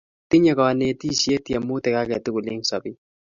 [0.29, 2.97] Tinyei kanetisie tyemutik age tugul eng' sobet